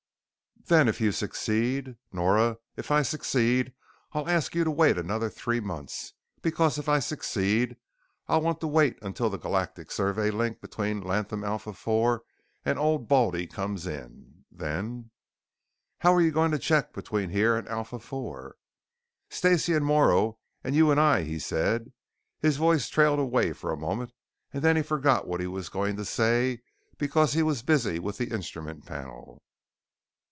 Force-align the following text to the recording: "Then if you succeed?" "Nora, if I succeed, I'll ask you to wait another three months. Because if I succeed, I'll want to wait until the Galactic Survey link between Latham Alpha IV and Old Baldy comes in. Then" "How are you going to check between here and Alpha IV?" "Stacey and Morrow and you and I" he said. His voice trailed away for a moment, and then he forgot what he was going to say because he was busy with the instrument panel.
"Then 0.67 0.87
if 0.87 1.01
you 1.01 1.11
succeed?" 1.11 1.97
"Nora, 2.13 2.57
if 2.77 2.91
I 2.91 3.01
succeed, 3.01 3.73
I'll 4.13 4.29
ask 4.29 4.55
you 4.55 4.63
to 4.63 4.71
wait 4.71 4.97
another 4.97 5.27
three 5.27 5.59
months. 5.59 6.13
Because 6.41 6.77
if 6.77 6.87
I 6.87 6.99
succeed, 6.99 7.75
I'll 8.27 8.41
want 8.41 8.61
to 8.61 8.67
wait 8.67 8.97
until 9.01 9.29
the 9.29 9.39
Galactic 9.39 9.91
Survey 9.91 10.29
link 10.29 10.61
between 10.61 11.01
Latham 11.01 11.43
Alpha 11.43 11.71
IV 11.71 12.19
and 12.63 12.77
Old 12.79 13.09
Baldy 13.09 13.47
comes 13.47 13.87
in. 13.87 14.45
Then" 14.51 15.09
"How 16.01 16.13
are 16.13 16.21
you 16.21 16.31
going 16.31 16.51
to 16.51 16.59
check 16.59 16.93
between 16.93 17.31
here 17.31 17.57
and 17.57 17.67
Alpha 17.67 17.95
IV?" 17.97 18.53
"Stacey 19.29 19.73
and 19.73 19.83
Morrow 19.85 20.37
and 20.63 20.75
you 20.75 20.91
and 20.91 20.99
I" 21.01 21.23
he 21.23 21.39
said. 21.39 21.91
His 22.39 22.55
voice 22.57 22.87
trailed 22.87 23.19
away 23.19 23.51
for 23.51 23.73
a 23.73 23.77
moment, 23.77 24.13
and 24.53 24.63
then 24.63 24.75
he 24.77 24.83
forgot 24.83 25.27
what 25.27 25.41
he 25.41 25.47
was 25.47 25.69
going 25.69 25.97
to 25.97 26.05
say 26.05 26.61
because 26.99 27.33
he 27.33 27.43
was 27.43 27.63
busy 27.63 27.97
with 27.97 28.19
the 28.19 28.31
instrument 28.31 28.85
panel. 28.85 29.41